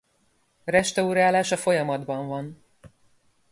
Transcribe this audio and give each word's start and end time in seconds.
Restaurálása 0.65 1.57
folyamatban 1.57 2.25
van. 2.27 2.63